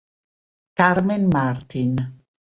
Carmen 0.79 1.29
Martín 1.29 1.91